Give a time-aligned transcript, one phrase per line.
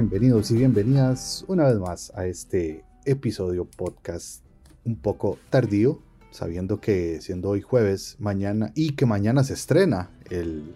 [0.00, 4.42] bienvenidos y bienvenidas una vez más a este episodio podcast
[4.86, 10.74] un poco tardío, sabiendo que siendo hoy jueves, mañana y que mañana se estrena el,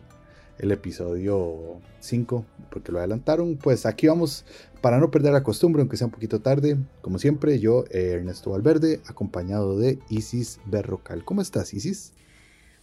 [0.59, 4.45] el episodio 5, porque lo adelantaron, pues aquí vamos
[4.83, 9.01] para no perder la costumbre, aunque sea un poquito tarde, como siempre, yo, Ernesto Valverde,
[9.07, 11.25] acompañado de Isis Berrocal.
[11.25, 12.13] ¿Cómo estás, Isis?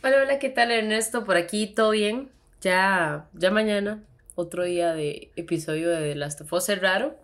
[0.03, 1.23] Hola, hola, ¿qué tal, Ernesto?
[1.23, 2.30] Por aquí, ¿todo bien?
[2.61, 4.03] Ya, ya mañana,
[4.41, 7.16] otro día de episodio de The Last of Us es raro,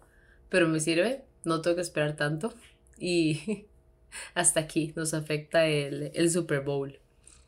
[0.49, 2.53] pero me sirve, no tengo que esperar tanto.
[2.97, 3.65] Y
[4.33, 6.99] hasta aquí nos afecta el, el Super Bowl.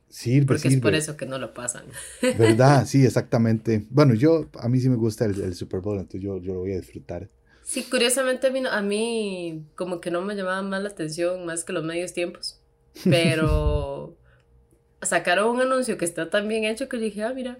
[0.09, 1.85] Sirve, Porque es por eso que no lo pasan.
[2.37, 2.85] ¿Verdad?
[2.87, 3.85] Sí, exactamente.
[3.89, 6.59] Bueno, yo, a mí sí me gusta el, el Super Bowl, entonces yo, yo, lo
[6.61, 7.29] voy a disfrutar.
[7.63, 11.63] Sí, curiosamente a mí, a mí como que no me llamaba más la atención más
[11.63, 12.59] que los medios tiempos,
[13.03, 14.17] pero
[15.03, 17.59] sacaron un anuncio que está tan bien hecho que dije, ah, mira,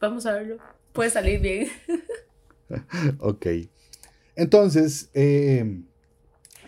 [0.00, 0.56] vamos a verlo,
[0.94, 1.68] puede salir bien.
[3.18, 3.46] ok.
[4.36, 5.82] Entonces, eh,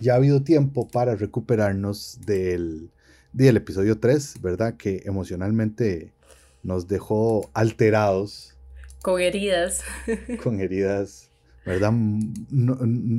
[0.00, 2.90] ya ha habido tiempo para recuperarnos del
[3.36, 4.78] del episodio 3, ¿verdad?
[4.78, 6.14] Que emocionalmente
[6.62, 8.56] nos dejó alterados.
[9.02, 9.82] Con heridas.
[10.42, 11.30] Con heridas,
[11.66, 11.92] ¿verdad?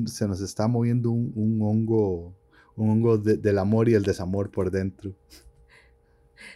[0.07, 2.35] se nos está moviendo un, hongo,
[2.75, 5.13] un hongo del amor y el desamor por dentro.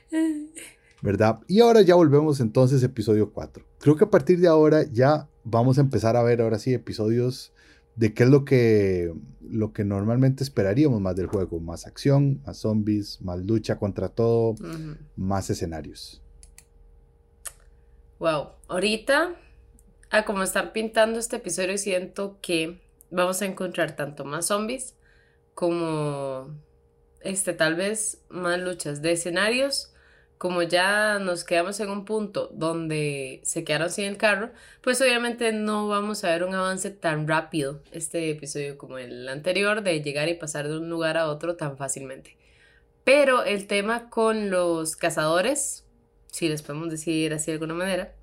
[1.04, 1.40] ¿Verdad?
[1.48, 3.64] Y ahora ya volvemos entonces episodio 4.
[3.82, 7.52] Creo que a partir de ahora ya vamos a empezar a ver ahora sí episodios
[7.96, 11.60] de qué es lo que, lo que normalmente esperaríamos más del juego.
[11.60, 14.54] Más acción, más zombies, más lucha contra todo,
[15.16, 16.22] más escenarios.
[18.20, 19.36] Wow, ahorita,
[20.12, 24.96] a como están pintando este episodio, siento que vamos a encontrar tanto más zombies
[25.56, 26.56] como
[27.22, 29.91] este, tal vez más luchas de escenarios
[30.42, 34.50] como ya nos quedamos en un punto donde se quedaron sin el carro,
[34.82, 39.84] pues obviamente no vamos a ver un avance tan rápido este episodio como el anterior
[39.84, 42.38] de llegar y pasar de un lugar a otro tan fácilmente.
[43.04, 45.86] Pero el tema con los cazadores,
[46.32, 48.16] si les podemos decir así de alguna manera,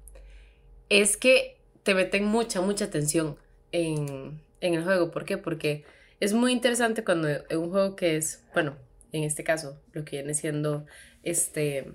[0.89, 3.37] es que te meten mucha, mucha tensión
[3.71, 5.13] en, en el juego.
[5.13, 5.39] ¿Por qué?
[5.39, 5.85] Porque
[6.19, 8.75] es muy interesante cuando en un juego que es, bueno,
[9.13, 10.85] en este caso, lo que viene siendo
[11.23, 11.93] este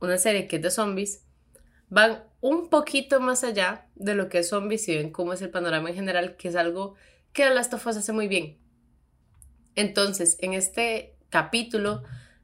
[0.00, 1.24] una serie que es de zombies,
[1.88, 5.50] van un poquito más allá de lo que es zombies y ven cómo es el
[5.50, 6.94] panorama en general, que es algo
[7.32, 8.58] que las tofas hace muy bien.
[9.74, 12.02] Entonces, en este capítulo,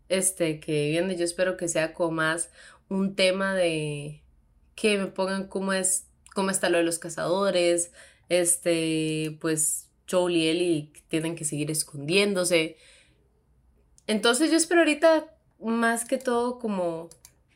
[0.09, 2.51] este que viene, yo espero que sea como más
[2.89, 4.23] un tema de
[4.75, 7.93] que me pongan cómo es, cómo está lo de los cazadores,
[8.29, 12.77] este, pues Joel y Ellie tienen que seguir escondiéndose.
[14.07, 17.09] Entonces yo espero ahorita más que todo como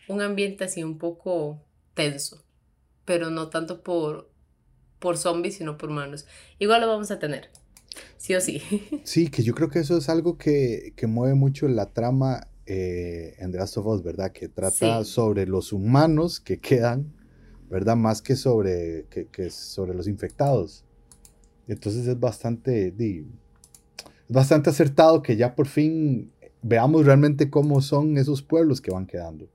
[0.09, 1.63] un ambiente así un poco
[1.95, 2.43] tenso,
[3.05, 4.31] pero no tanto por,
[4.99, 6.27] por zombies, sino por humanos.
[6.59, 7.51] Igual lo vamos a tener,
[8.17, 8.63] sí o sí.
[9.05, 13.53] Sí, que yo creo que eso es algo que, mueve mucho la trama eh, en
[13.53, 14.33] The Last of Us, ¿verdad?
[14.33, 17.13] Que trata sobre los humanos que quedan,
[17.71, 17.97] ¿verdad?
[17.97, 20.85] Más que sobre, que, sobre los infectados.
[21.69, 22.93] Entonces es bastante,
[24.29, 26.32] bastante acertado que ya por fin
[26.63, 29.49] veamos realmente cómo son esos pueblos que van quedando.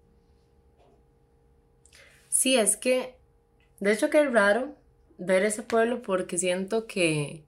[2.30, 3.16] Sí, es que,
[3.80, 4.76] de hecho que es raro
[5.18, 7.44] ver ese pueblo porque siento que,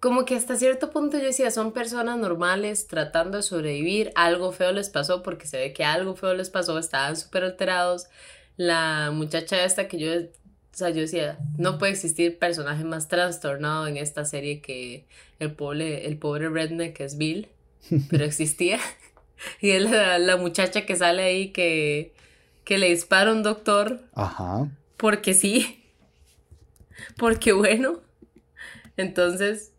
[0.00, 4.70] como que hasta cierto punto yo decía, son personas normales tratando de sobrevivir, algo feo
[4.72, 8.08] les pasó porque se ve que algo feo les pasó, estaban súper alterados.
[8.58, 10.10] La muchacha esta que yo,
[10.74, 15.06] o sea, yo decía, no puede existir personaje más trastornado en esta serie que
[15.38, 17.48] el pobre, el pobre redneck que es Bill,
[18.10, 18.80] pero existía.
[19.60, 22.12] y es la, la muchacha que sale ahí que
[22.64, 24.00] que le dispara un doctor.
[24.14, 24.68] Ajá.
[24.96, 25.84] Porque sí.
[27.16, 28.00] Porque bueno.
[28.96, 29.72] Entonces.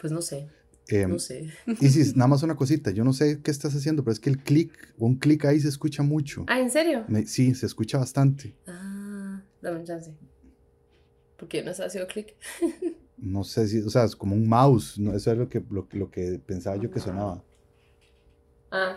[0.00, 0.48] Pues no sé.
[1.06, 1.50] No sé.
[1.80, 4.30] Y si nada más una cosita, yo no sé qué estás haciendo, pero es que
[4.30, 6.44] el clic, un clic ahí se escucha mucho.
[6.48, 7.04] Ah, ¿en serio?
[7.26, 8.54] sí, se escucha bastante.
[8.66, 10.12] Ah, dame un chance.
[11.36, 12.36] ¿Por qué no has haciendo clic?
[13.16, 15.14] no sé si, o sea, es como un mouse, ¿no?
[15.14, 17.42] eso es lo que, lo que pensaba yo que sonaba.
[18.70, 18.96] Ah,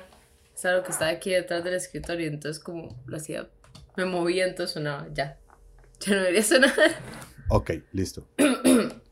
[0.53, 3.50] es algo que estaba aquí detrás del escritorio, entonces como lo hacía,
[3.98, 5.39] me movía, entonces sonaba, ya.
[6.01, 6.71] Ya no debería sonar.
[7.50, 8.27] Ok, listo.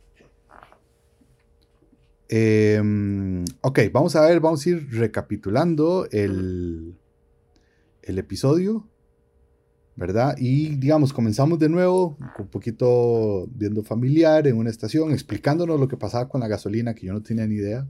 [2.35, 6.95] Em, ok, vamos a ver, vamos a ir recapitulando el,
[8.01, 8.87] el episodio,
[9.95, 10.35] ¿verdad?
[10.39, 15.95] Y digamos, comenzamos de nuevo, un poquito viendo familiar en una estación, explicándonos lo que
[15.95, 17.87] pasaba con la gasolina, que yo no tenía ni idea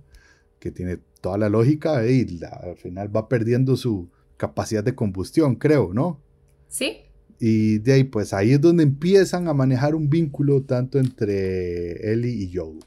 [0.60, 5.94] que tiene toda la lógica y al final va perdiendo su capacidad de combustión, creo,
[5.94, 6.20] ¿no?
[6.68, 6.98] Sí.
[7.40, 12.44] Y de ahí, pues ahí es donde empiezan a manejar un vínculo tanto entre Ellie
[12.44, 12.80] y Joel.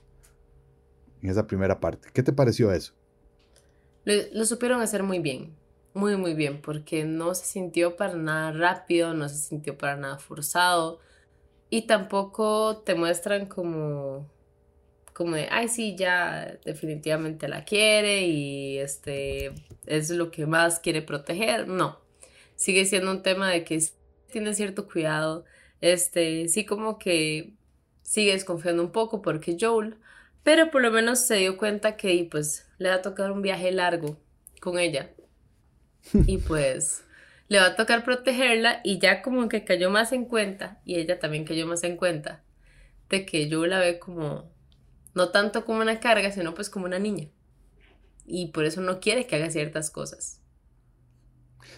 [1.27, 2.09] En esa primera parte.
[2.13, 2.93] ¿Qué te pareció eso?
[4.05, 5.57] Lo, supieron hacer muy bien.
[5.93, 6.63] Muy, muy bien.
[6.63, 11.01] Porque no se sintió para nada rápido, no se sintió para nada forzado.
[11.69, 14.31] Y tampoco te muestran como
[15.13, 19.53] como de, ay, sí, ya definitivamente la quiere y este
[19.87, 21.67] es lo que más quiere proteger.
[21.67, 21.99] No,
[22.55, 23.83] sigue siendo un tema de que
[24.31, 25.45] tiene cierto cuidado.
[25.81, 27.55] Este, sí como que
[28.03, 29.97] sigue desconfiando un poco porque Joel,
[30.47, 33.73] pero por lo menos se dio cuenta que pues le va a tocar un viaje
[33.73, 34.17] largo
[34.61, 35.11] con ella.
[36.25, 37.03] Y pues
[37.49, 41.19] le va a tocar protegerla y ya como que cayó más en cuenta y ella
[41.19, 42.45] también cayó más en cuenta
[43.11, 44.49] de que Joel la ve como
[45.15, 47.27] no tanto como una carga, sino pues como una niña.
[48.25, 50.41] Y por eso no quiere que haga ciertas cosas.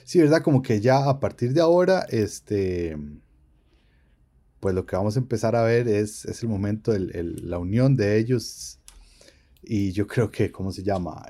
[0.05, 0.43] Sí, ¿verdad?
[0.43, 2.99] Como que ya a partir de ahora, este,
[4.61, 7.97] pues lo que vamos a empezar a ver es, es el momento, el, la unión
[7.97, 8.81] de ellos.
[9.63, 11.27] Y yo creo que, ¿cómo se llama?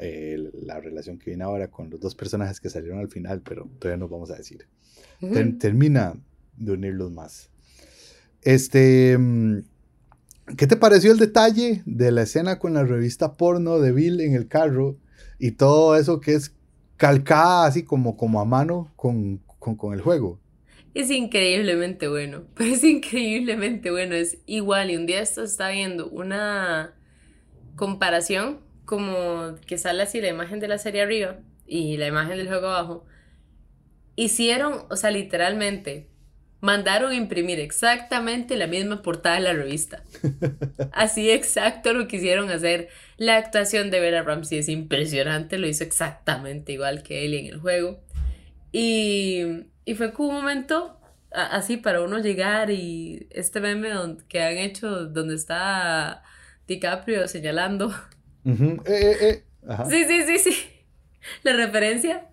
[0.52, 3.98] la relación que viene ahora con los dos personajes que salieron al final, pero todavía
[3.98, 4.66] no vamos a decir.
[5.58, 6.14] termina
[6.56, 7.50] de unirlos más.
[8.42, 9.58] Este, mm,
[10.56, 14.34] ¿Qué te pareció el detalle de la escena con la revista porno de Bill en
[14.34, 14.96] el carro
[15.38, 16.54] y todo eso que es
[16.96, 20.38] calcada así como, como a mano con, con, el juego?
[20.94, 26.08] Es increíblemente bueno, pero es increíblemente bueno, es igual y un día esto está viendo
[26.08, 26.94] una
[27.76, 32.48] comparación como que sale así la imagen de la serie arriba y la imagen del
[32.48, 33.06] juego abajo.
[34.16, 36.08] Hicieron, o sea, literalmente
[36.60, 40.02] mandaron imprimir exactamente la misma portada de la revista.
[40.92, 42.88] Así exacto lo quisieron hacer.
[43.16, 47.60] La actuación de Bella Ramsey es impresionante, lo hizo exactamente igual que él en el
[47.60, 48.00] juego.
[48.72, 51.00] Y, y fue como un momento
[51.30, 53.88] así para uno llegar y este meme
[54.28, 56.22] que han hecho donde está
[56.66, 57.94] DiCaprio señalando.
[58.44, 59.44] Eh, eh, eh.
[59.88, 60.58] Sí, sí, sí, sí.
[61.42, 62.28] La referencia.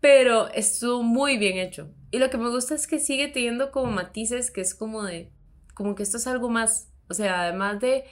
[0.00, 1.90] Pero estuvo muy bien hecho.
[2.12, 5.32] Y lo que me gusta es que sigue teniendo como matices que es como de,
[5.74, 8.04] como que esto es algo más, o sea, además de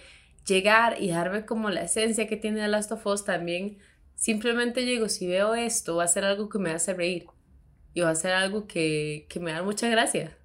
[0.45, 3.79] llegar y darme como la esencia que tiene The Last of Us, también
[4.17, 7.27] simplemente llego, si veo esto, va a ser algo que me hace reír
[7.99, 10.39] y va a ser algo que, que me da mucha gracia.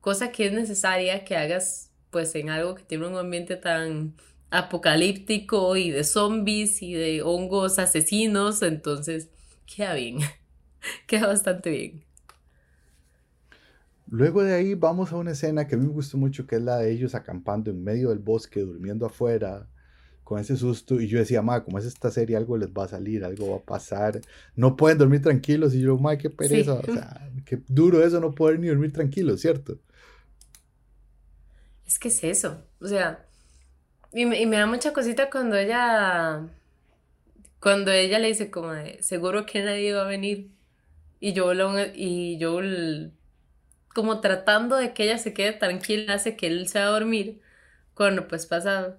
[0.00, 4.14] Cosa que es necesaria que hagas pues en algo que tiene un ambiente tan
[4.50, 9.30] apocalíptico y de zombies y de hongos asesinos, entonces
[9.66, 10.18] queda bien,
[11.06, 12.04] queda bastante bien.
[14.08, 16.62] Luego de ahí vamos a una escena que a mí me gustó mucho, que es
[16.62, 19.68] la de ellos acampando en medio del bosque, durmiendo afuera,
[20.24, 21.00] con ese susto.
[21.00, 23.56] Y yo decía, ma, como es esta serie, algo les va a salir, algo va
[23.58, 24.20] a pasar.
[24.56, 25.74] No pueden dormir tranquilos.
[25.74, 26.74] Y yo, ma, qué pereza.
[26.74, 29.78] O sea, qué duro eso, no poder ni dormir tranquilos, ¿cierto?
[31.86, 32.62] Es que es eso.
[32.80, 33.24] O sea,
[34.12, 36.48] y me, da mucha cosita cuando ella.
[37.60, 40.50] Cuando ella le dice, como de, seguro que nadie va a venir.
[41.20, 42.60] Y yo, lo, y yo
[43.94, 47.40] como tratando de que ella se quede tranquila, hace que él se va a dormir,
[47.94, 48.98] cuando pues pasa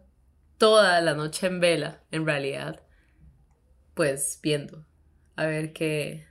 [0.57, 2.81] toda la noche en vela, en realidad,
[3.93, 4.85] pues viendo,
[5.35, 6.25] a ver qué,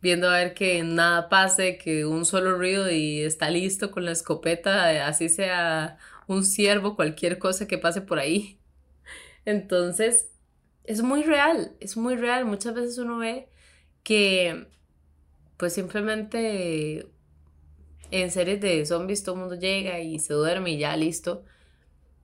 [0.00, 4.12] viendo a ver que nada pase, que un solo ruido y está listo con la
[4.12, 8.58] escopeta, así sea un ciervo, cualquier cosa que pase por ahí.
[9.44, 10.30] Entonces,
[10.84, 12.44] es muy real, es muy real.
[12.44, 13.48] Muchas veces uno ve
[14.02, 14.66] que
[15.56, 17.06] pues simplemente
[18.10, 21.44] en series de zombies todo el mundo llega y se duerme y ya listo.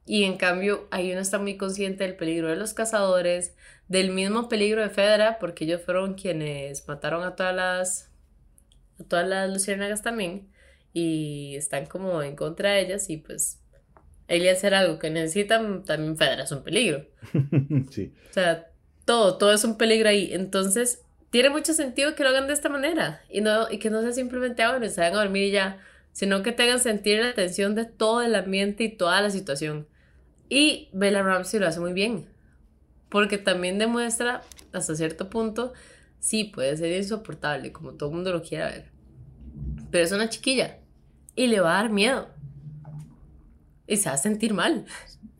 [0.09, 3.55] Y en cambio, ahí uno está muy consciente del peligro de los cazadores,
[3.89, 8.11] del mismo peligro de Fedra, porque ellos fueron quienes mataron a todas las
[8.99, 10.49] a todas las luciérnagas también
[10.95, 13.61] y están como en contra de ellas y pues
[14.29, 17.05] él hacer algo que necesitan también Fedra es un peligro.
[17.91, 18.15] sí.
[18.31, 18.67] O sea,
[19.05, 20.31] todo, todo es un peligro ahí.
[20.33, 24.01] Entonces, tiene mucho sentido que lo hagan de esta manera y, no, y que no
[24.01, 25.81] sea simplemente ahora, se vayan a dormir y ya,
[26.13, 29.87] sino que tengan sentir la tensión de todo el ambiente y toda la situación.
[30.49, 32.27] Y Bella Ramsey lo hace muy bien,
[33.09, 35.73] porque también demuestra hasta cierto punto,
[36.21, 38.91] sí, puede ser insoportable, como todo el mundo lo quiera ver,
[39.91, 40.79] pero es una chiquilla
[41.35, 42.29] y le va a dar miedo
[43.87, 44.87] y se va a sentir mal.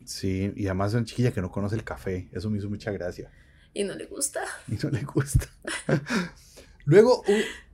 [0.05, 2.91] Sí, y además es una chiquilla que no conoce el café, eso me hizo mucha
[2.91, 3.31] gracia.
[3.73, 4.41] Y no le gusta.
[4.67, 5.47] Y no le gusta.
[6.85, 7.23] Luego,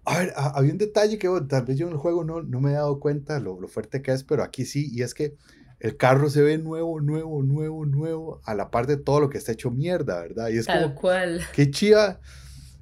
[0.03, 2.71] a ver, había un detalle que tal vez yo en el juego no, no me
[2.71, 5.37] he dado cuenta lo, lo, fuerte que es, pero aquí sí, y es que
[5.85, 9.37] el carro se ve nuevo, nuevo, nuevo, nuevo, a la par de todo lo que
[9.37, 10.49] está hecho mierda, ¿verdad?
[10.49, 11.41] Y es Tal como, cual.
[11.53, 12.19] Qué chiva.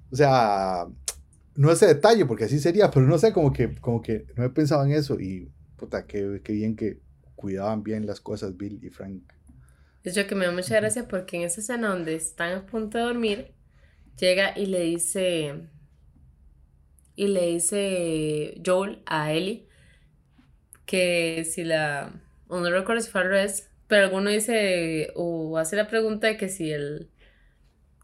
[0.10, 0.86] O sea,
[1.55, 4.50] no ese detalle, porque así sería, pero no sé, como que, como que no he
[4.51, 7.01] pensado en eso y puta, qué, qué bien que
[7.36, 9.22] cuidaban bien las cosas Bill y Frank.
[10.05, 12.98] Es yo que me da mucha gracia porque en esa escena donde están a punto
[12.98, 13.51] de dormir,
[14.17, 15.67] llega y le dice,
[17.17, 19.67] y le dice Joel a Ellie
[20.86, 22.22] que si la,
[22.53, 26.38] o no recuerdo si fue al revés, pero alguno dice, o hace la pregunta de
[26.38, 27.10] que si el,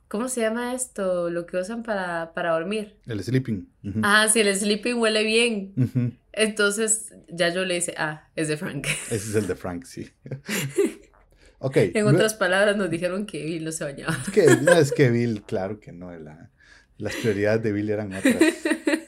[0.08, 1.30] ¿cómo se llama esto?
[1.30, 2.98] Lo que usan para, para dormir.
[3.06, 3.70] El sleeping.
[4.02, 6.18] Ah, si el sleeping huele bien.
[6.34, 8.88] Entonces ya yo le dice, ah, es de Frank.
[9.12, 10.10] Ese es el de Frank, sí.
[11.60, 11.78] ok.
[11.94, 14.18] En otras palabras nos dijeron que Bill no se bañaba.
[14.26, 16.50] Es que, no, es que Bill, claro que no, la,
[16.98, 18.36] las prioridades de Bill eran otras.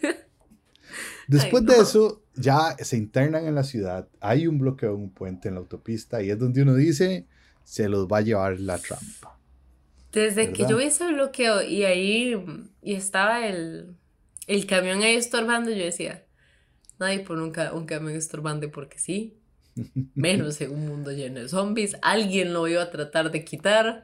[1.31, 5.47] Después de eso, ya se internan en la ciudad, hay un bloqueo en un puente
[5.47, 7.25] en la autopista y es donde uno dice,
[7.63, 9.39] se los va a llevar la trampa.
[10.11, 12.35] Desde que yo vi ese bloqueo y ahí
[12.81, 13.95] y estaba el,
[14.47, 16.25] el camión ahí estorbando, yo decía,
[16.99, 19.37] nadie por nunca un camión estorbando porque sí,
[20.15, 24.03] menos en un mundo lleno de zombies, alguien lo iba a tratar de quitar.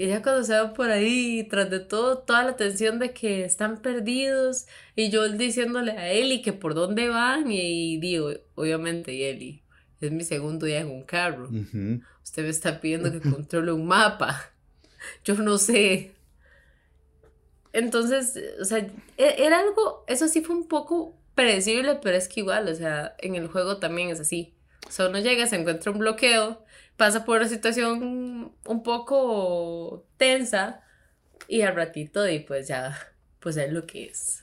[0.00, 3.44] Y ya cuando se va por ahí, tras de todo, toda la tensión de que
[3.44, 9.64] están perdidos, y yo diciéndole a Eli que por dónde van, y, digo, obviamente, Eli,
[10.00, 11.48] es mi segundo día en un carro.
[12.22, 14.52] Usted me está pidiendo que controle un mapa.
[15.24, 16.12] Yo no sé.
[17.72, 22.38] Entonces, o sea, e, era algo, eso sí fue un poco predecible, pero es que
[22.38, 24.54] igual, o sea, en el juego también es así.
[24.88, 26.64] O sea, uno llega, se encuentra un bloqueo,
[26.98, 30.82] pasa por una situación un poco tensa
[31.46, 32.98] y al ratito y pues ya,
[33.40, 34.42] pues es lo que es.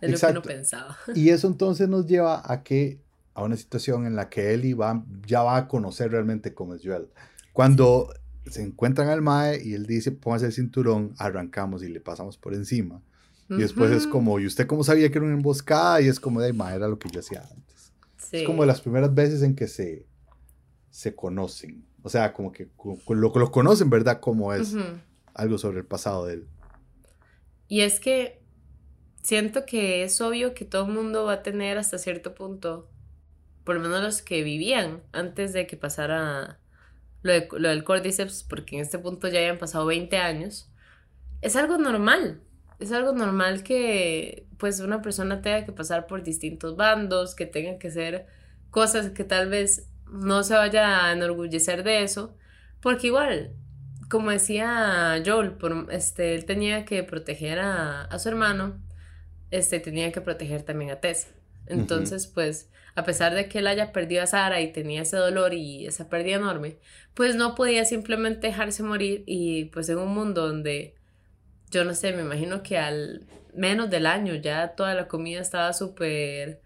[0.00, 0.96] Es lo que uno pensaba.
[1.14, 3.00] Y eso entonces nos lleva a que
[3.34, 6.82] a una situación en la que Ellie va, ya va a conocer realmente cómo es
[6.82, 7.08] Joel.
[7.52, 8.14] Cuando
[8.46, 12.54] se encuentran al Mae y él dice, póngase el cinturón, arrancamos y le pasamos por
[12.54, 13.02] encima.
[13.48, 16.00] Y después es como, ¿y usted cómo sabía que era una emboscada?
[16.00, 17.92] Y es como, de Mae, era lo que yo hacía antes.
[18.32, 20.06] Es como las primeras veces en que se,
[20.96, 21.84] se conocen.
[22.02, 22.70] O sea, como que
[23.06, 24.18] lo, lo conocen, ¿verdad?
[24.18, 24.74] Como es
[25.34, 26.48] algo sobre el pasado de él.
[27.68, 28.40] Y es que
[29.20, 32.88] siento que es obvio que todo el mundo va a tener hasta cierto punto,
[33.62, 36.60] por lo menos los que vivían antes de que pasara
[37.20, 40.72] lo, de, lo del cordyceps, porque en este punto ya hayan pasado 20 años,
[41.42, 42.40] es algo normal.
[42.78, 47.78] Es algo normal que pues una persona tenga que pasar por distintos bandos, que tenga
[47.78, 48.26] que hacer
[48.70, 52.36] cosas que tal vez no se vaya a enorgullecer de eso,
[52.80, 53.52] porque igual,
[54.08, 58.80] como decía Joel, por, este, él tenía que proteger a, su hermano,
[59.50, 61.28] este, tenía que proteger también a Tess.
[61.66, 65.52] Entonces, pues, a pesar de que él haya perdido a Sara y tenía ese dolor
[65.52, 66.78] y esa pérdida enorme,
[67.14, 70.94] pues no podía simplemente dejarse morir y pues en un mundo donde,
[71.70, 75.72] yo no sé, me imagino que al menos del año ya toda la comida estaba
[75.72, 76.62] súper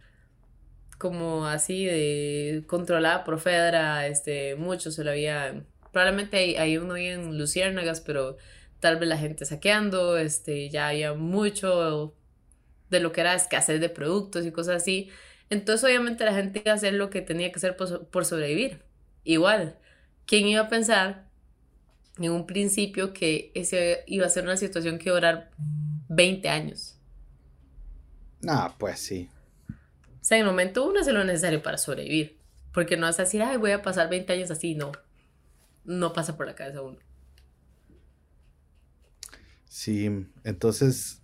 [1.00, 6.94] como así de controlada por Fedra, este, mucho se lo había, probablemente hay, hay uno
[6.96, 8.36] en Luciérnagas, pero
[8.80, 12.14] tal vez la gente saqueando, este, ya había mucho
[12.90, 15.08] de lo que era escasez de productos y cosas así.
[15.48, 18.82] Entonces obviamente la gente iba a hacer lo que tenía que hacer por, sobrevivir.
[19.24, 19.78] Igual,
[20.26, 21.30] ¿quién iba a pensar
[22.18, 25.50] en un principio que ese iba a ser una situación que iba a durar
[26.10, 26.98] 20 años?
[28.46, 29.30] Ah, pues sí.
[30.20, 32.38] O sea, en el momento uno hace lo necesario para sobrevivir.
[32.72, 34.74] Porque no vas a decir, ay, voy a pasar 20 años así.
[34.74, 34.92] No.
[35.84, 36.98] No pasa por la cabeza uno.
[39.68, 41.22] Sí, entonces,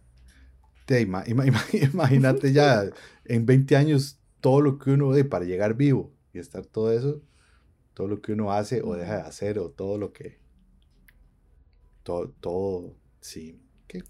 [0.87, 1.00] te
[1.93, 2.85] imagínate ya
[3.25, 7.21] en 20 años todo lo que uno ve para llegar vivo y estar todo eso,
[7.93, 10.38] todo lo que uno hace o deja de hacer o todo lo que,
[12.03, 13.61] todo, todo, sí.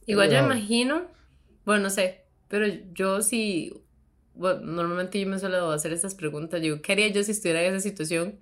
[0.07, 1.07] Igual yo imagino,
[1.65, 3.73] bueno, no sé, pero yo sí
[4.37, 7.75] bueno, normalmente yo me suelo hacer estas preguntas, digo, ¿qué haría yo si estuviera en
[7.75, 8.39] esa situación?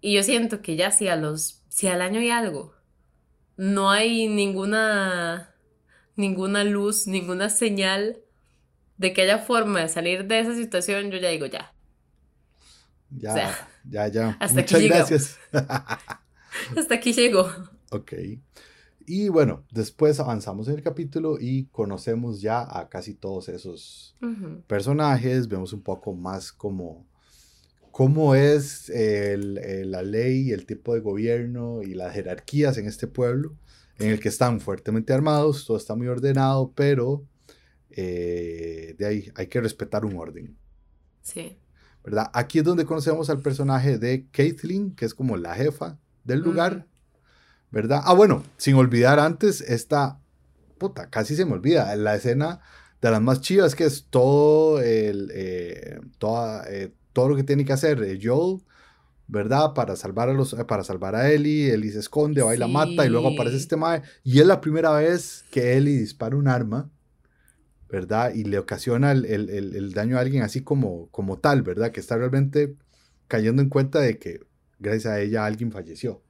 [0.00, 2.74] Y yo siento que ya si a los, si al año y algo,
[3.56, 5.54] no hay ninguna,
[6.16, 8.20] ninguna luz, ninguna señal
[8.96, 11.72] de que haya forma de salir de esa situación, yo ya digo ya.
[13.10, 14.36] Ya, ya, ya.
[14.40, 15.38] Hasta Muchas aquí gracias.
[16.76, 17.50] hasta aquí llego.
[17.90, 18.12] Ok.
[19.06, 24.16] Y bueno, después avanzamos en el capítulo y conocemos ya a casi todos esos
[24.66, 27.06] personajes, vemos un poco más como
[27.90, 33.54] cómo es la ley, el tipo de gobierno y las jerarquías en este pueblo,
[33.98, 37.24] en el que están fuertemente armados, todo está muy ordenado, pero
[37.90, 40.56] eh, de ahí hay que respetar un orden.
[41.22, 41.56] Sí.
[42.02, 42.30] ¿Verdad?
[42.34, 46.86] Aquí es donde conocemos al personaje de Caitlyn, que es como la jefa del lugar.
[47.74, 48.02] ¿Verdad?
[48.04, 50.20] Ah, bueno, sin olvidar antes esta
[50.78, 51.94] puta, casi se me olvida.
[51.96, 52.60] La escena
[53.02, 57.64] de las más chivas que es todo el, eh, toda, eh, todo lo que tiene
[57.64, 58.62] que hacer eh, Joel,
[59.26, 59.74] ¿verdad?
[59.74, 63.04] Para salvar a los, para salvar a Ellie, Ellie se esconde, va y la mata
[63.04, 66.88] y luego aparece este mae y es la primera vez que Ellie dispara un arma,
[67.88, 68.32] ¿verdad?
[68.34, 71.90] Y le ocasiona el, el, el, daño a alguien así como, como tal, ¿verdad?
[71.90, 72.76] Que está realmente
[73.26, 74.40] cayendo en cuenta de que
[74.78, 76.23] gracias a ella alguien falleció.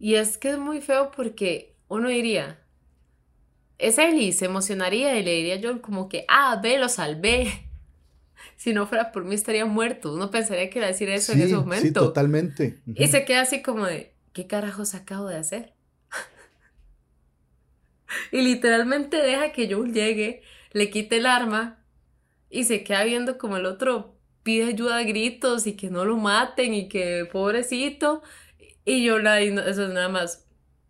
[0.00, 2.58] Y es que es muy feo porque uno diría,
[3.76, 7.52] es Ellie, se emocionaría y le diría yo como que, ah, ve, lo salvé.
[8.56, 10.14] Si no fuera por mí estaría muerto.
[10.14, 11.86] Uno pensaría que iba a decir eso en ese momento.
[11.86, 12.78] Sí, totalmente.
[12.94, 15.72] Y se queda así como de, ¿qué carajos acabo de hacer?
[18.32, 20.42] y literalmente deja que Joel llegue,
[20.72, 21.82] le quite el arma
[22.50, 26.16] y se queda viendo como el otro pide ayuda a gritos y que no lo
[26.16, 28.22] maten y que pobrecito.
[28.90, 30.46] Y yo la, eso es nada más,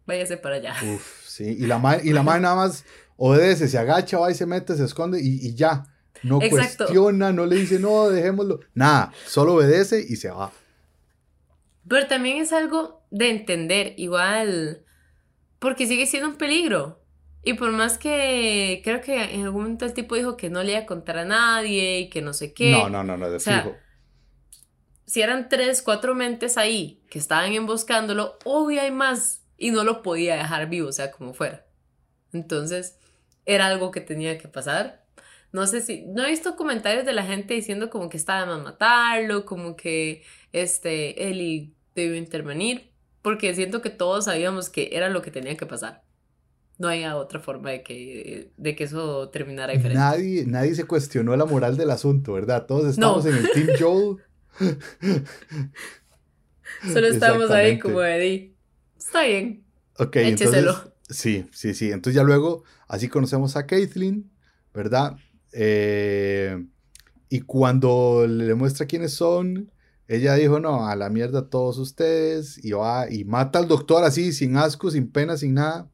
[0.06, 0.74] váyase para allá.
[0.82, 2.86] Uf, sí, y la madre, y la madre nada más
[3.18, 5.84] obedece, se agacha, va y se mete, se esconde y, y ya.
[6.22, 8.60] No cuestiona, no le dice, no, dejémoslo.
[8.72, 10.50] Nada, solo obedece y se va.
[11.86, 14.82] Pero también es algo de entender, igual,
[15.58, 17.02] porque sigue siendo un peligro.
[17.42, 20.72] Y por más que creo que en algún momento el tipo dijo que no le
[20.72, 22.70] iba a contar a nadie y que no sé qué.
[22.70, 23.76] No, no, no, no, de fijo.
[25.10, 30.02] Si eran tres, cuatro mentes ahí que estaban emboscándolo, obvio hay más y no lo
[30.02, 31.66] podía dejar vivo, o sea, como fuera.
[32.32, 32.96] Entonces,
[33.44, 35.04] era algo que tenía que pasar.
[35.50, 38.62] No sé si, no he visto comentarios de la gente diciendo como que estaba mal
[38.62, 45.22] matarlo, como que este, Eli debió intervenir, porque siento que todos sabíamos que era lo
[45.22, 46.04] que tenía que pasar.
[46.78, 49.98] No hay otra forma de que, de que eso terminara diferente.
[49.98, 52.66] Nadie, nadie se cuestionó la moral del asunto, ¿verdad?
[52.66, 54.18] Todos estamos en el Team Joel.
[56.92, 58.54] Solo estamos ahí como Eddie.
[58.98, 59.64] Está bien.
[59.98, 60.70] Ok, Écheselo.
[60.70, 60.92] entonces.
[61.10, 61.90] Sí, sí, sí.
[61.90, 64.30] Entonces ya luego, así conocemos a Caitlyn,
[64.72, 65.16] ¿verdad?
[65.52, 66.64] Eh,
[67.28, 69.70] y cuando le muestra quiénes son,
[70.08, 74.32] ella dijo, no, a la mierda todos ustedes, y va y mata al doctor así,
[74.32, 75.88] sin asco, sin pena, sin nada,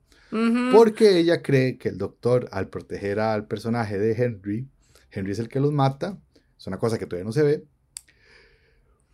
[0.73, 4.69] porque ella cree que el doctor, al proteger al personaje de Henry,
[5.11, 6.19] Henry es el que los mata,
[6.59, 7.65] es una cosa que todavía no se ve,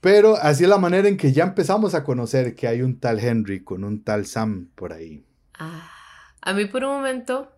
[0.03, 3.21] pero así es la manera en que ya empezamos a conocer que hay un tal
[3.21, 5.25] Henry con un tal Sam por ahí.
[5.55, 5.89] Ah,
[6.41, 7.53] a mí por un momento,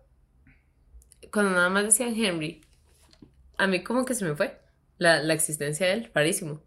[1.33, 2.61] cuando nada más decían Henry,
[3.57, 4.59] a mí como que se me fue
[4.99, 6.61] la, existencia de él, rarísimo.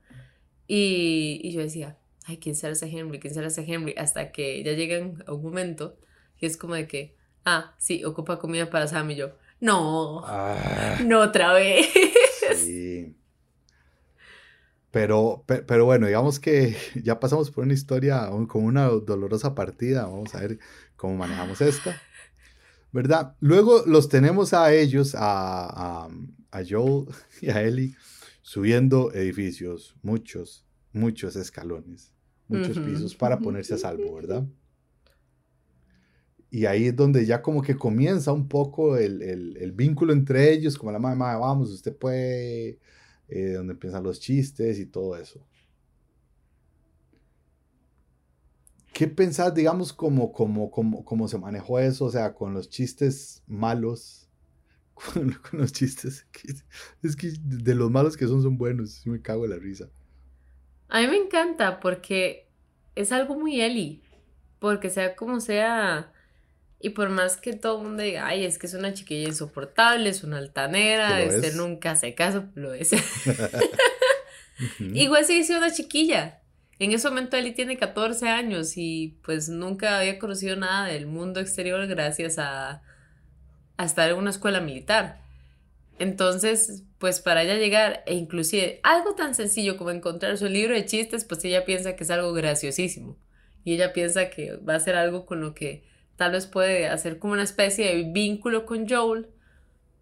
[0.66, 3.20] Y, yo decía, ay, ¿quién será ese Henry?
[3.20, 3.94] ¿Quién será ese Henry?
[3.96, 5.96] Hasta que ya llegan a un momento
[6.40, 7.14] y es como de que,
[7.44, 10.98] ah, sí, ocupa comida para Sam y yo, no, ah.
[11.04, 11.86] no otra vez.
[12.56, 13.14] Sí.
[14.90, 20.06] Pero, pero, bueno, digamos que ya pasamos por una historia como una dolorosa partida.
[20.06, 20.58] Vamos a ver
[20.96, 22.00] cómo manejamos esta.
[22.90, 23.36] ¿Verdad?
[23.40, 26.08] Luego los tenemos a ellos, a,
[26.50, 27.06] a Joel
[27.42, 27.94] y a Ellie
[28.48, 32.14] subiendo edificios, muchos, muchos escalones,
[32.46, 34.46] muchos pisos para ponerse a salvo, ¿verdad?
[36.50, 40.90] Y ahí es donde ya como que comienza un poco el, vínculo entre ellos, como
[40.90, 42.78] la mamá, vamos, usted puede,
[43.28, 45.46] eh, donde empiezan los chistes y todo eso.
[48.92, 53.42] ¿Qué pensás, digamos, como, como, como, como se manejó eso, o sea, con los chistes
[53.46, 54.28] malos
[55.14, 56.26] con, los chistes.
[57.02, 59.06] Es que de los malos que son, son buenos.
[59.06, 59.88] me cago en la risa.
[60.88, 62.48] A mí me encanta porque
[62.94, 64.02] es algo muy Eli.
[64.58, 66.12] Porque sea como sea.
[66.80, 70.08] Y por más que todo el mundo diga, ay, es que es una chiquilla insoportable,
[70.08, 72.92] es una altanera, este nunca hace caso, lo es.
[74.78, 76.40] Igual se dice una chiquilla.
[76.78, 81.40] En ese momento Eli tiene 14 años y pues nunca había conocido nada del mundo
[81.40, 82.82] exterior gracias a,
[83.76, 85.20] a estar en una escuela militar.
[85.98, 90.86] Entonces, pues para ella llegar, e inclusive algo tan sencillo como encontrar su libro de
[90.86, 93.16] chistes, pues ella piensa que es algo graciosísimo.
[93.64, 95.82] Y ella piensa que va a ser algo con lo que
[96.18, 99.28] tal vez puede hacer como una especie de vínculo con Joel,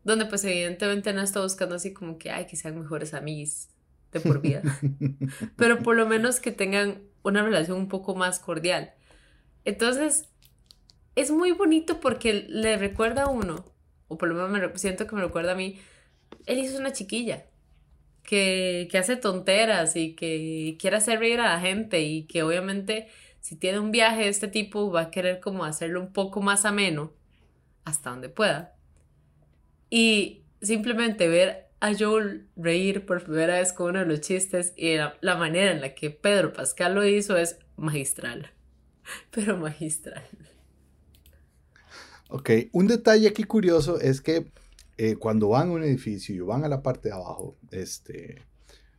[0.02, 3.68] donde pues evidentemente no está buscando así como que, ay, que sean mejores amigos
[4.12, 4.62] de por vida.
[5.56, 8.94] Pero por lo menos que tengan una relación un poco más cordial.
[9.66, 10.30] Entonces,
[11.16, 13.66] es muy bonito porque le recuerda a uno,
[14.08, 15.78] o por lo menos me, siento que me recuerda a mí,
[16.46, 17.44] él hizo una chiquilla
[18.22, 23.08] que, que hace tonteras y que quiere hacer reír a la gente y que obviamente
[23.46, 26.64] si tiene un viaje de este tipo va a querer como hacerlo un poco más
[26.64, 27.12] ameno
[27.84, 28.74] hasta donde pueda.
[29.88, 34.96] Y simplemente ver a Joel reír por primera vez con uno de los chistes y
[34.96, 38.50] la manera en la que Pedro Pascal lo hizo es magistral,
[39.30, 40.24] pero magistral.
[42.28, 44.50] Ok, un detalle aquí curioso es que
[44.96, 48.42] eh, cuando van a un edificio y van a la parte de abajo, este,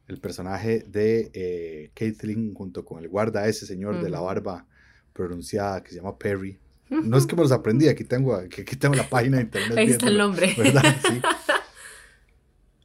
[0.08, 4.66] el personaje de eh, Caitlyn junto con el guarda, ese señor de la barba
[5.14, 6.60] pronunciada que se llama Perry.
[6.90, 9.78] No es que me los aprendí, aquí tengo, aquí tengo la página de internet.
[9.78, 10.56] Ahí está el nombre.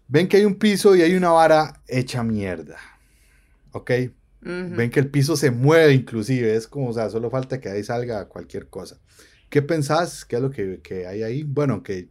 [0.09, 2.77] Ven que hay un piso y hay una vara hecha mierda.
[3.71, 3.91] ¿Ok?
[4.41, 7.85] Ven que el piso se mueve inclusive, es como, o sea, solo falta que ahí
[7.85, 8.99] salga cualquier cosa.
[9.49, 10.25] ¿Qué pensás?
[10.25, 11.45] ¿Qué es lo que, que hay ahí?
[11.45, 12.09] Bueno, que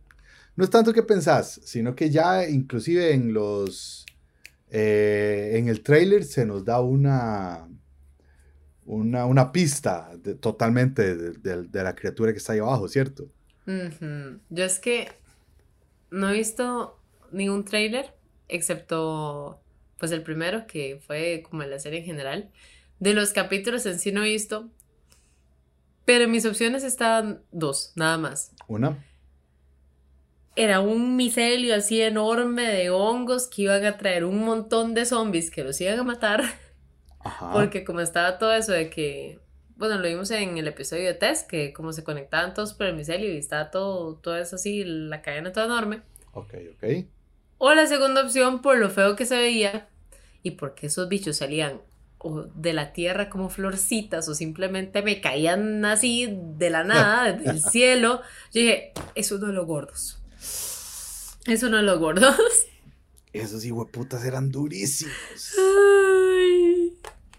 [0.55, 4.05] no es tanto que pensás, sino que ya inclusive en los
[4.73, 7.67] eh, en el trailer se nos da una,
[8.85, 13.27] una, pista totalmente de, la criatura que está ahí abajo, ¿cierto?
[13.65, 15.09] Yo es que
[16.09, 16.97] no he visto
[17.31, 18.13] ningún trailer,
[18.47, 19.61] excepto
[19.99, 22.49] pues el primero, que fue como la serie en general.
[22.99, 24.69] De los capítulos en sí no he visto,
[26.05, 28.53] pero mis opciones estaban dos, nada más.
[28.67, 28.97] Una
[30.55, 35.49] era un micelio así enorme de hongos que iban a traer un montón de zombies
[35.49, 36.43] que los iban a matar.
[37.53, 39.39] Porque como estaba todo eso de que,
[39.75, 42.95] bueno, lo vimos en el episodio de Test, que como se conectaban todos por el
[42.95, 46.01] micelio y estaba todo, todo eso así, la cadena toda enorme.
[46.33, 47.05] Ok, ok.
[47.57, 49.87] O la segunda opción, por lo feo que se veía
[50.43, 51.81] y porque esos bichos salían
[52.17, 57.61] o de la tierra como florcitas o simplemente me caían así de la nada, del
[57.71, 58.21] cielo.
[58.51, 60.20] Yo dije, es uno de los gordos.
[61.45, 62.35] Es uno de los gordos.
[63.33, 65.13] Esos putas eran durísimos.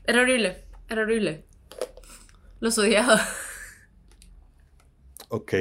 [0.05, 1.45] era horrible, era horrible.
[2.61, 3.21] Los odiaba.
[5.29, 5.55] Ok.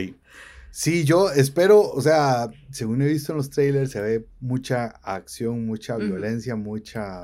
[0.71, 5.65] Sí, yo espero, o sea, según he visto en los trailers, se ve mucha acción,
[5.65, 7.23] mucha violencia, mucha,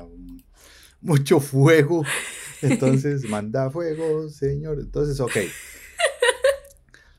[1.00, 2.04] mucho fuego.
[2.62, 4.78] Entonces, manda fuego, señor.
[4.80, 5.36] Entonces, ok.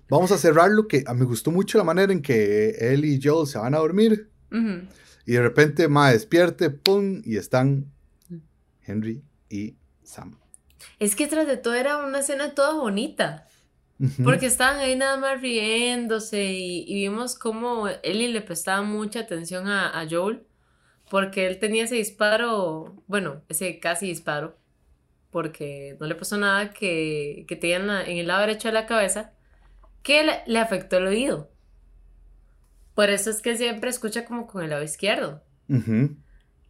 [0.10, 3.60] Vamos a cerrarlo, que me gustó mucho la manera en que él y Joel se
[3.60, 4.30] van a dormir.
[4.52, 7.92] Y de repente, Ma despierte, pum, y están
[8.84, 10.40] Henry y Sam.
[10.98, 13.46] Es que tras de todo era una escena toda bonita.
[14.24, 20.08] Porque estaban ahí nada más riéndose y, vimos cómo Ellie le prestaba mucha atención a,
[20.10, 20.44] Joel.
[21.12, 24.58] Porque él tenía ese disparo, bueno, ese casi disparo.
[25.30, 28.88] Porque no le pasó nada que, que tenía en, en el lado derecho de la
[28.88, 29.34] cabeza
[30.10, 31.52] que le, afectó el oído.
[32.96, 35.44] Por eso es que siempre escucha como con el lado izquierdo.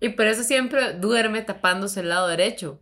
[0.01, 2.81] Y por eso siempre duerme tapándose el lado derecho,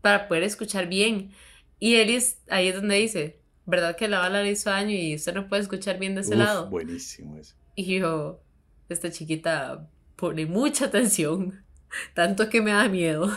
[0.00, 1.30] para poder escuchar bien.
[1.78, 5.14] Y él es, ahí es donde dice, ¿verdad que la bala le hizo daño y
[5.14, 6.68] usted no puede escuchar bien de ese lado?
[6.68, 7.54] Buenísimo eso.
[7.76, 8.42] Y yo,
[8.88, 11.64] esta chiquita pone mucha atención,
[12.14, 13.30] tanto que me da miedo.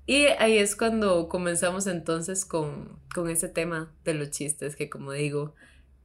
[0.06, 5.54] Y ahí es cuando comenzamos entonces con, ese tema de los chistes, que como digo,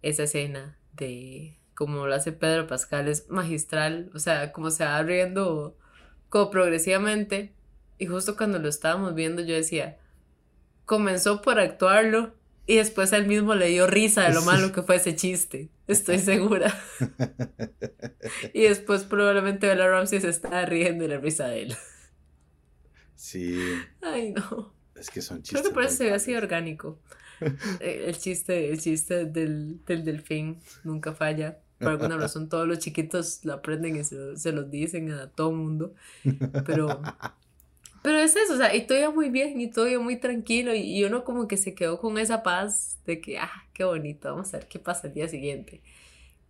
[0.01, 4.97] esa escena de como lo hace Pedro Pascal es magistral, o sea, como se va
[4.97, 5.77] abriendo
[6.29, 7.53] como progresivamente.
[7.97, 9.97] Y justo cuando lo estábamos viendo yo decía,
[10.85, 12.33] comenzó por actuarlo
[12.65, 16.19] y después él mismo le dio risa de lo malo que fue ese chiste, estoy
[16.19, 16.77] segura.
[18.53, 21.75] y después probablemente Bella Ramsey se está riendo de la risa de él.
[23.15, 23.59] Sí.
[24.01, 24.73] Ay, no.
[24.99, 25.61] Es que son chistes.
[25.61, 26.99] Creo que por eso se ve así orgánico.
[27.79, 31.59] Eh, el chiste, el chiste del, del delfín nunca falla.
[31.79, 35.53] Por alguna razón todos los chiquitos lo aprenden y se, se los dicen a todo
[35.53, 35.93] mundo.
[36.65, 37.01] Pero,
[38.03, 40.75] pero es eso, o sea, y todo iba muy bien y todo iba muy tranquilo
[40.75, 44.29] y, y, uno como que se quedó con esa paz de que, ah, qué bonito,
[44.29, 45.81] vamos a ver qué pasa el día siguiente.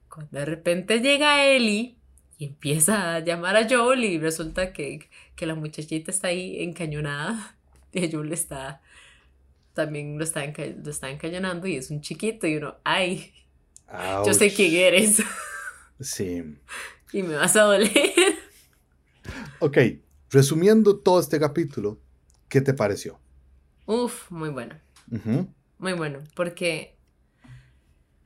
[0.10, 2.00] Cuando de repente llega Eli
[2.40, 5.10] y empieza a llamar a Joel y resulta que,
[5.40, 7.59] la muchachita está ahí encañonada
[7.94, 8.82] y Joel está
[9.74, 13.34] también lo está, lo está encañonando y es un chiquito y uno, ay,
[14.26, 15.22] yo sé quién eres.
[16.02, 16.56] Sí.
[17.12, 17.92] y me vas a doler.
[19.60, 19.78] Ok,
[20.32, 22.00] resumiendo todo este capítulo,
[22.48, 23.20] ¿qué te pareció?
[23.86, 24.76] Uf, muy bueno.
[25.78, 26.96] Muy bueno, porque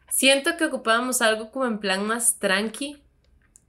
[0.09, 3.02] siento que ocupábamos algo como en plan más tranqui,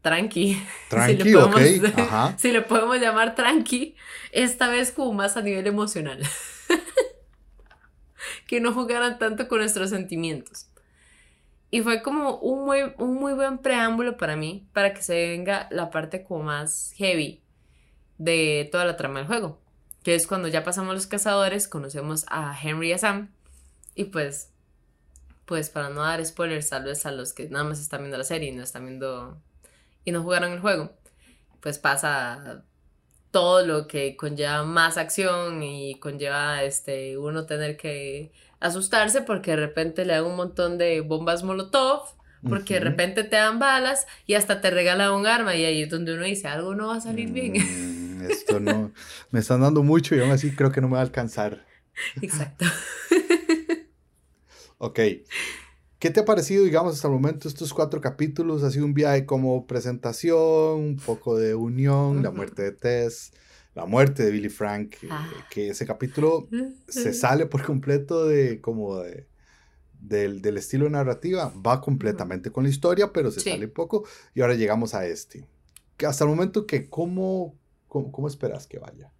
[0.04, 0.62] tranqui.
[0.90, 3.96] Tranqui, si le podemos, Si le podemos llamar tranqui,
[4.30, 6.22] esta vez como más a nivel emocional.
[8.46, 10.68] que no jugaran tanto con nuestros sentimientos.
[11.70, 15.66] Y fue como un muy, un muy buen preámbulo para mí, para que se venga
[15.70, 17.42] la parte como más heavy
[18.18, 19.58] de toda la trama del juego.
[20.04, 23.32] Que es cuando ya pasamos los cazadores, conocemos a Henry y a Sam.
[23.94, 24.50] Y pues,
[25.46, 28.24] pues para no dar spoilers, tal vez a los que nada más están viendo la
[28.24, 29.40] serie y no están viendo
[30.04, 30.92] y no jugaron el juego,
[31.60, 32.64] pues pasa
[33.30, 39.56] todo lo que conlleva más acción y conlleva este uno tener que asustarse porque de
[39.56, 42.02] repente le dan un montón de bombas molotov,
[42.48, 45.90] porque de repente te dan balas y hasta te regala un arma y ahí es
[45.90, 47.54] donde uno dice, algo no va a salir bien.
[47.54, 48.92] Mm, esto no,
[49.30, 51.66] me están dando mucho y aún así creo que no me va a alcanzar.
[52.22, 52.66] Exacto.
[54.78, 55.00] ok.
[56.04, 58.62] ¿Qué te ha parecido, digamos, hasta el momento estos cuatro capítulos?
[58.62, 63.32] Ha sido un viaje como presentación, un poco de unión, la muerte de Tess,
[63.74, 65.26] la muerte de Billy Frank, ah.
[65.48, 66.46] que ese capítulo
[66.88, 69.26] se sale por completo de como de,
[69.98, 74.52] del, estilo de narrativa, va completamente con la historia, pero se sale poco y ahora
[74.52, 75.48] llegamos a este.
[76.06, 77.54] Hasta el momento que, ¿cómo,
[77.88, 79.10] cómo, cómo esperas que vaya?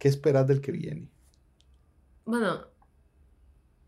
[0.00, 1.08] ¿Qué esperas del que viene?
[2.24, 2.74] Bueno,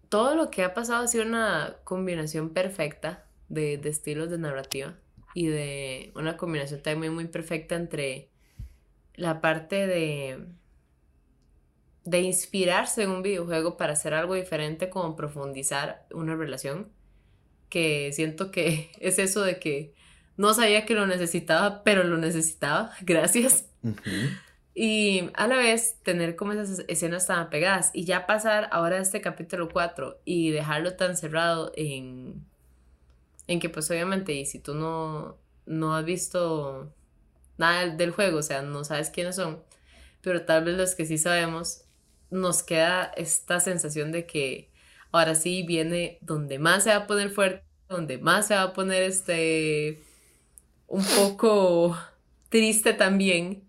[0.09, 4.95] todo lo que ha pasado ha sido una combinación perfecta de, estilos de narrativa
[5.35, 8.31] y de una combinación también muy perfecta entre
[9.15, 10.47] la parte de
[12.05, 16.89] de inspirarse en un videojuego para hacer algo diferente como profundizar una relación
[17.69, 19.95] que siento que es eso de que
[20.39, 22.93] no sabía que lo necesitaba pero lo necesitaba.
[23.03, 23.69] Gracias
[24.81, 29.01] y a la vez tener como esas escenas tan apegadas y ya pasar ahora a
[29.01, 32.47] este capítulo 4 y dejarlo tan cerrado en,
[33.49, 35.37] en que pues obviamente y si tú no,
[35.67, 36.95] no has visto
[37.57, 39.65] nada del juego, o sea, no sabes quiénes son,
[40.21, 41.83] pero tal vez los que sí sabemos,
[42.31, 44.71] nos queda esta sensación de que
[45.11, 48.73] ahora sí viene donde más se va a poner fuerte, donde más se va a
[48.75, 50.05] poner este
[50.87, 51.99] un poco
[52.49, 53.65] triste también.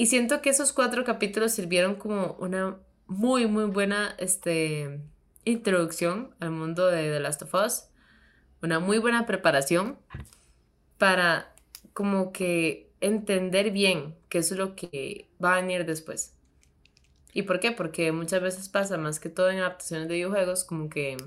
[0.00, 4.98] Y siento que esos cuatro capítulos sirvieron como una muy, muy buena este,
[5.44, 7.84] introducción al mundo de The Last of Us.
[8.62, 9.98] Una muy buena preparación
[10.96, 11.54] para
[11.92, 16.32] como que entender bien qué es lo que va a venir después.
[17.34, 17.70] ¿Y por qué?
[17.70, 21.18] Porque muchas veces pasa, más que todo en adaptaciones de videojuegos, como que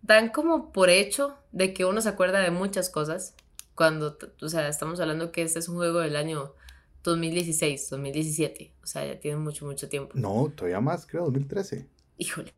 [0.00, 3.34] dan como por hecho de que uno se acuerda de muchas cosas.
[3.74, 6.54] Cuando, o sea, estamos hablando que este es un juego del año
[7.10, 8.74] 2016, 2017.
[8.82, 10.12] O sea, ya tiene mucho, mucho tiempo.
[10.14, 11.86] No, todavía más, creo, 2013.
[12.18, 12.54] Híjole.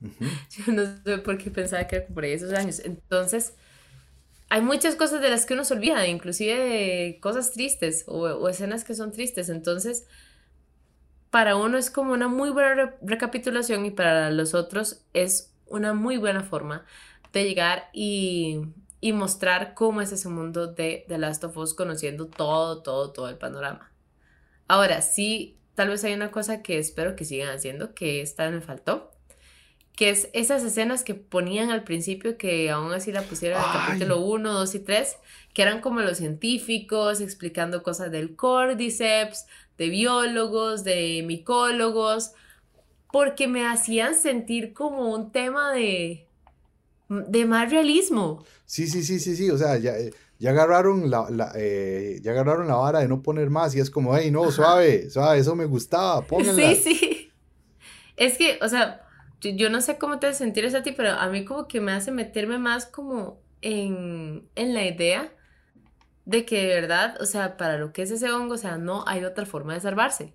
[0.00, 2.80] Yo no sé por qué pensaba que era por ahí esos años.
[2.84, 3.54] Entonces,
[4.48, 8.94] hay muchas cosas de las que uno se olvida, inclusive cosas tristes o, escenas que
[8.94, 9.48] son tristes.
[9.48, 10.06] Entonces,
[11.30, 16.18] para uno es como una muy buena recapitulación y para los otros es una muy
[16.18, 16.84] buena forma
[17.32, 18.60] de llegar y
[19.04, 23.28] y mostrar cómo es ese mundo de The Last of Us conociendo todo, todo, todo
[23.28, 23.92] el panorama.
[24.66, 28.62] Ahora, sí, tal vez hay una cosa que espero que sigan haciendo, que esta me
[28.62, 29.12] faltó,
[29.94, 33.72] que es esas escenas que ponían al principio, que aún así la pusieron en el
[33.74, 35.16] capítulo 1, 2 y 3,
[35.52, 39.44] que eran como los científicos explicando cosas del cordyceps,
[39.76, 42.32] de biólogos, de micólogos,
[43.12, 46.23] porque me hacían sentir como un tema de,
[47.08, 48.44] de más realismo.
[48.64, 52.66] Sí, sí, sí, sí, sí, o sea, ya, eh, ya agarraron la, eh, ya agarraron
[52.66, 55.66] la vara de no poner más y es como, hey, no, suave, suave, eso me
[55.66, 56.74] gustaba, pónganla.
[56.74, 57.30] Sí, sí.
[58.16, 59.06] Es que, o sea,
[59.40, 61.92] yo, no sé cómo te sentir eso a ti, pero a mí como que me
[61.92, 65.32] hace meterme más como en, la idea
[66.24, 69.04] de que de verdad, o sea, para lo que es ese hongo, o sea, no
[69.06, 70.34] hay otra forma de salvarse.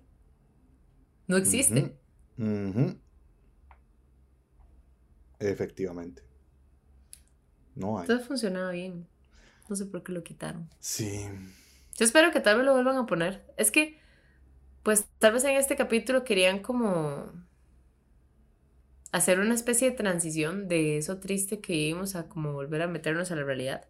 [1.26, 1.96] No existe.
[5.38, 6.29] Efectivamente.
[7.80, 9.08] No Todo funcionaba bien.
[9.68, 10.68] No sé por qué lo quitaron.
[10.80, 11.28] Sí.
[11.98, 13.42] Yo espero que tal vez lo vuelvan a poner.
[13.56, 13.98] Es que,
[14.84, 17.32] pues, tal vez en este capítulo querían como
[19.12, 23.30] hacer una especie de transición de eso triste que vivimos a como volver a meternos
[23.30, 23.86] a la realidad.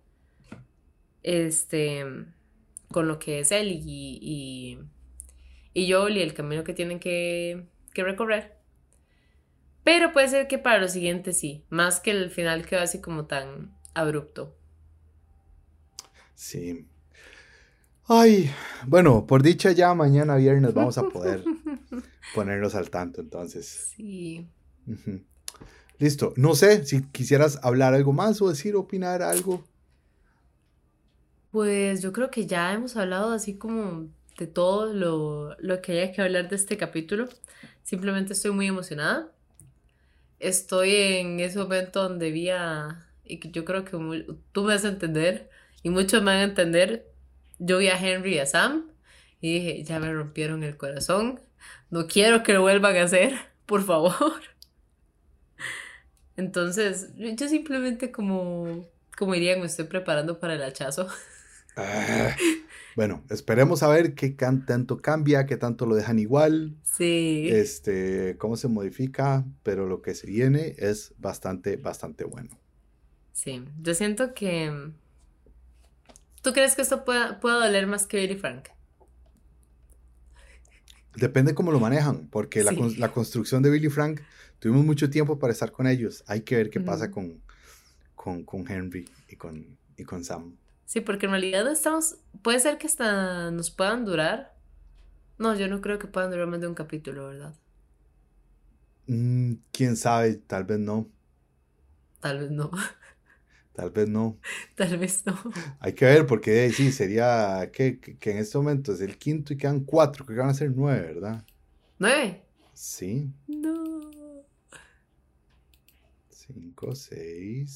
[1.22, 2.05] Este,
[2.90, 4.79] con lo que es él y, y,
[5.74, 8.57] y Joel y el camino que tienen que, que recorrer.
[9.85, 13.26] Pero puede ser que para lo siguiente sí, más que el final quedó así como
[13.26, 14.57] tan abrupto.
[16.35, 16.87] Sí.
[18.07, 18.50] Ay,
[18.87, 21.44] bueno, por dicha ya mañana viernes vamos a poder
[22.35, 23.92] ponernos al tanto entonces.
[23.96, 24.48] Sí.
[25.98, 26.33] Listo.
[26.37, 29.64] No sé si quisieras hablar algo más o decir, opinar algo.
[31.53, 36.12] Pues yo creo que ya hemos hablado así como de todo lo, lo que haya
[36.12, 37.29] que hablar de este capítulo.
[37.83, 39.31] Simplemente estoy muy emocionada
[40.40, 43.93] estoy en ese momento donde vi a, y que yo creo que
[44.53, 45.51] tú me vas a entender,
[45.83, 47.12] y muchos me van a entender,
[47.59, 48.90] yo vi a Henry y a Sam,
[49.40, 51.40] y dije, ya me rompieron el corazón,
[51.90, 53.35] no quiero que lo vuelvan a hacer,
[53.66, 54.43] por favor.
[56.37, 61.09] Entonces, yo simplemente como, como dirían, me estoy preparando para el hachazo.
[61.77, 62.37] Ah,
[62.97, 66.77] Bueno, esperemos a ver qué tanto cambia, qué tanto lo dejan igual.
[66.83, 67.49] Sí.
[67.51, 72.59] Este, cómo se modifica, pero lo que se viene es bastante, bastante bueno.
[73.42, 74.92] Sí, yo siento que...
[76.42, 78.68] ¿Tú crees que esto pueda, pueda doler más que Billy Frank?
[81.16, 84.20] Depende cómo lo manejan, porque la, la, construcción de Billy Frank,
[84.59, 86.22] tuvimos mucho tiempo para estar con ellos.
[86.26, 87.40] Hay que ver qué pasa con,
[88.14, 90.55] con, con, Henry y con, y con Sam.
[90.85, 94.55] Sí, porque en realidad estamos, puede ser que hasta nos puedan durar.
[95.38, 97.55] No, yo no creo que puedan durar más de un capítulo, ¿verdad?
[99.07, 101.09] Mm, Quién sabe, tal vez no.
[102.20, 102.70] Tal vez no.
[103.81, 104.38] Tal vez no.
[104.75, 105.40] Tal vez no.
[105.79, 109.57] Hay que ver, porque sí, sería que, que, en este momento es el quinto y
[109.57, 111.43] quedan cuatro, que van a ser nueve, ¿verdad?
[111.99, 112.43] ¿Nueve?
[112.75, 113.31] Sí.
[113.49, 114.11] No.
[116.29, 117.71] Cinco, seis,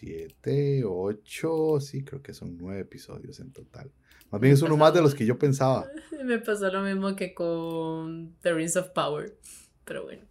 [0.00, 3.88] siete, ocho, sí, creo que son nueve episodios en total.
[4.32, 5.86] Más bien es uno más de los que yo pensaba.
[6.24, 9.38] Me pasó lo mismo que con The Rings of Power,
[9.84, 10.22] pero bueno.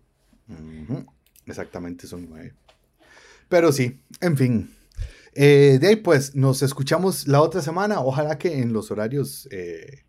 [1.46, 2.54] Exactamente, son nueve.
[3.48, 4.76] Pero sí, en fin,
[5.36, 10.06] eh, de ahí pues nos escuchamos la otra semana, ojalá que en los horarios eh,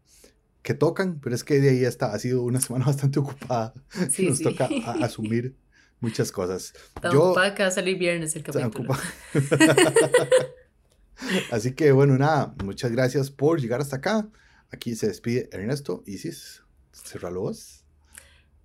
[0.62, 3.74] que tocan, pero es que de ahí está, ha sido una semana bastante ocupada.
[4.10, 4.68] Sí, nos toca
[5.02, 5.56] asumir
[6.00, 6.74] muchas cosas.
[7.00, 8.94] Tan Yo, ocupada que va a salir viernes el capítulo.
[11.50, 14.28] Así que bueno, nada, muchas gracias por llegar hasta acá.
[14.70, 16.62] Aquí se despide Ernesto, Isis,
[16.92, 17.85] cerra voz.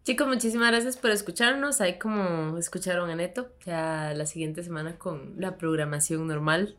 [0.03, 1.79] Chicos, muchísimas gracias por escucharnos.
[1.79, 6.75] Ahí como escucharon a Neto, ya la siguiente semana con la programación normal.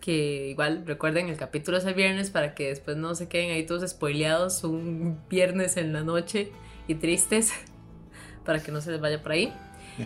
[0.00, 3.64] Que igual recuerden, el capítulo es el viernes para que después no se queden ahí
[3.64, 6.50] todos spoileados un viernes en la noche
[6.88, 7.52] y tristes,
[8.44, 9.52] para que no se les vaya por ahí.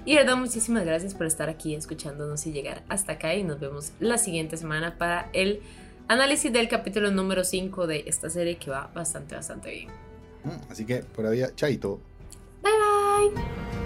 [0.05, 3.35] Y verdad, muchísimas gracias por estar aquí escuchándonos y llegar hasta acá.
[3.35, 5.63] Y nos vemos la siguiente semana para el
[6.07, 9.89] análisis del capítulo número 5 de esta serie que va bastante, bastante bien.
[10.45, 11.99] Mm, así que por ahí, chaito.
[13.17, 13.86] Bye!